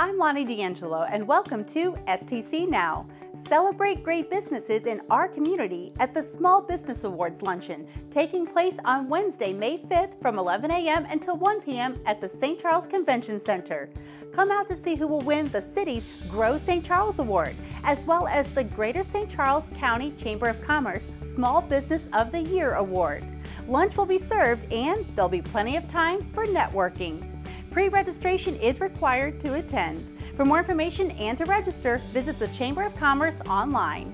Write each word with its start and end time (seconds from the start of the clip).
I'm 0.00 0.16
Lonnie 0.16 0.46
D'Angelo, 0.46 1.02
and 1.02 1.28
welcome 1.28 1.62
to 1.66 1.92
STC 2.08 2.66
Now. 2.66 3.06
Celebrate 3.36 4.02
great 4.02 4.30
businesses 4.30 4.86
in 4.86 5.02
our 5.10 5.28
community 5.28 5.92
at 6.00 6.14
the 6.14 6.22
Small 6.22 6.62
Business 6.62 7.04
Awards 7.04 7.42
Luncheon, 7.42 7.86
taking 8.10 8.46
place 8.46 8.78
on 8.86 9.10
Wednesday, 9.10 9.52
May 9.52 9.76
5th 9.76 10.18
from 10.18 10.38
11 10.38 10.70
a.m. 10.70 11.04
until 11.10 11.36
1 11.36 11.60
p.m. 11.60 12.00
at 12.06 12.18
the 12.18 12.28
St. 12.30 12.58
Charles 12.58 12.86
Convention 12.86 13.38
Center. 13.38 13.90
Come 14.32 14.50
out 14.50 14.66
to 14.68 14.74
see 14.74 14.94
who 14.94 15.06
will 15.06 15.20
win 15.20 15.48
the 15.48 15.60
city's 15.60 16.06
Grow 16.30 16.56
St. 16.56 16.82
Charles 16.82 17.18
Award, 17.18 17.54
as 17.84 18.06
well 18.06 18.26
as 18.26 18.48
the 18.54 18.64
Greater 18.64 19.02
St. 19.02 19.28
Charles 19.28 19.68
County 19.74 20.12
Chamber 20.12 20.48
of 20.48 20.62
Commerce 20.62 21.10
Small 21.24 21.60
Business 21.60 22.08
of 22.14 22.32
the 22.32 22.40
Year 22.40 22.76
Award. 22.76 23.22
Lunch 23.68 23.98
will 23.98 24.06
be 24.06 24.18
served, 24.18 24.72
and 24.72 25.04
there'll 25.14 25.28
be 25.28 25.42
plenty 25.42 25.76
of 25.76 25.86
time 25.88 26.22
for 26.32 26.46
networking. 26.46 27.22
Pre 27.70 27.88
registration 27.88 28.56
is 28.56 28.80
required 28.80 29.38
to 29.40 29.54
attend. 29.54 30.04
For 30.36 30.44
more 30.44 30.58
information 30.58 31.12
and 31.12 31.38
to 31.38 31.44
register, 31.44 31.98
visit 32.12 32.36
the 32.40 32.48
Chamber 32.48 32.82
of 32.82 32.96
Commerce 32.96 33.40
online. 33.42 34.12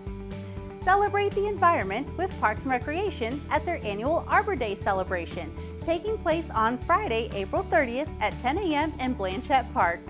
Celebrate 0.70 1.32
the 1.32 1.46
environment 1.46 2.06
with 2.18 2.38
Parks 2.38 2.64
and 2.64 2.70
Recreation 2.70 3.40
at 3.50 3.64
their 3.64 3.82
annual 3.82 4.26
Arbor 4.28 4.56
Day 4.56 4.74
celebration, 4.74 5.50
taking 5.80 6.18
place 6.18 6.50
on 6.50 6.76
Friday, 6.76 7.30
April 7.32 7.64
30th 7.64 8.10
at 8.20 8.38
10 8.40 8.58
a.m. 8.58 8.92
in 9.00 9.14
Blanchette 9.14 9.72
Park. 9.72 10.00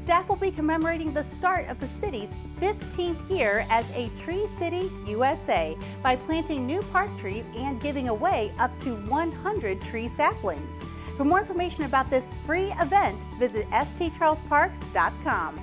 Staff 0.00 0.28
will 0.28 0.36
be 0.36 0.50
commemorating 0.50 1.12
the 1.12 1.22
start 1.22 1.68
of 1.68 1.78
the 1.78 1.88
city's 1.88 2.30
15th 2.60 3.30
year 3.30 3.64
as 3.70 3.88
a 3.92 4.10
Tree 4.18 4.48
City 4.58 4.90
USA 5.06 5.76
by 6.02 6.16
planting 6.16 6.66
new 6.66 6.82
park 6.92 7.10
trees 7.18 7.44
and 7.56 7.80
giving 7.80 8.08
away 8.08 8.52
up 8.58 8.76
to 8.80 8.96
100 9.06 9.80
tree 9.82 10.08
saplings. 10.08 10.74
For 11.16 11.24
more 11.24 11.40
information 11.40 11.84
about 11.84 12.10
this 12.10 12.34
free 12.44 12.72
event, 12.78 13.24
visit 13.38 13.68
stcharlesparks.com. 13.70 15.60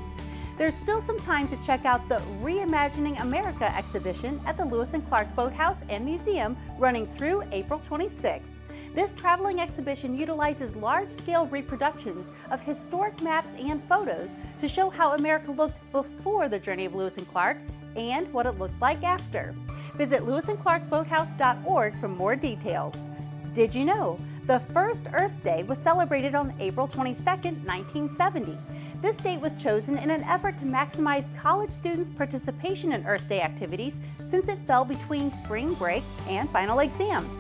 There's 0.58 0.76
still 0.76 1.02
some 1.02 1.20
time 1.20 1.48
to 1.48 1.58
check 1.58 1.86
out 1.86 2.08
the 2.10 2.22
Reimagining 2.42 3.20
America 3.22 3.76
exhibition 3.76 4.40
at 4.46 4.56
the 4.56 4.66
Lewis 4.66 4.94
and 4.94 5.08
Clark 5.08 5.36
Boathouse 5.36 5.80
and 5.90 6.06
Museum 6.06 6.56
running 6.78 7.08
through 7.08 7.44
April 7.52 7.80
26th. 7.80 8.50
This 8.94 9.16
traveling 9.16 9.60
exhibition 9.60 10.18
utilizes 10.18 10.76
large 10.76 11.10
scale 11.12 11.48
reproductions 11.48 12.32
of 12.52 12.60
historic 12.62 13.20
maps 13.22 13.52
and 13.60 13.84
photos 13.86 14.36
to 14.62 14.68
show 14.68 14.90
how 14.90 15.14
America 15.14 15.52
looked 15.52 15.80
before 15.92 16.48
the 16.48 16.60
journey 16.60 16.86
of 16.86 16.96
Lewis 16.96 17.18
and 17.18 17.28
Clark 17.30 17.58
and 17.96 18.32
what 18.34 18.46
it 18.46 18.60
looked 18.60 18.80
like 18.80 19.04
after. 19.04 19.56
Visit 19.96 20.22
lewisandclarkboathouse.org 20.22 22.00
for 22.00 22.08
more 22.08 22.36
details. 22.36 23.10
Did 23.54 23.74
you 23.74 23.86
know? 23.86 24.18
The 24.46 24.60
first 24.60 25.06
Earth 25.14 25.42
Day 25.42 25.64
was 25.64 25.78
celebrated 25.78 26.36
on 26.36 26.54
April 26.60 26.86
22, 26.86 27.24
1970. 27.24 28.58
This 29.02 29.16
date 29.16 29.40
was 29.40 29.54
chosen 29.54 29.98
in 29.98 30.12
an 30.12 30.22
effort 30.24 30.58
to 30.58 30.66
maximize 30.66 31.30
college 31.42 31.72
students' 31.72 32.12
participation 32.12 32.92
in 32.92 33.06
Earth 33.06 33.30
Day 33.30 33.40
activities 33.40 34.02
since 34.28 34.50
it 34.50 34.60
fell 34.68 34.84
between 34.84 35.32
spring 35.32 35.74
break 35.76 36.04
and 36.28 36.50
final 36.50 36.80
exams. 36.80 37.34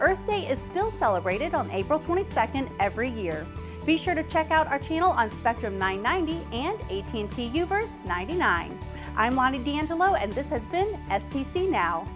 Earth 0.00 0.18
Day 0.26 0.48
is 0.48 0.58
still 0.58 0.90
celebrated 0.90 1.52
on 1.52 1.70
April 1.72 1.98
22nd 1.98 2.70
every 2.80 3.10
year. 3.10 3.46
Be 3.84 3.98
sure 3.98 4.14
to 4.14 4.22
check 4.22 4.50
out 4.50 4.66
our 4.68 4.78
channel 4.78 5.10
on 5.10 5.30
Spectrum 5.30 5.78
990 5.78 6.56
and 6.56 6.80
AT&T 6.84 7.50
UVerse 7.50 7.92
99. 8.06 8.78
I'm 9.14 9.36
Lonnie 9.36 9.58
D'Angelo 9.58 10.14
and 10.14 10.32
this 10.32 10.48
has 10.48 10.64
been 10.68 10.98
STC 11.10 11.68
Now. 11.68 12.08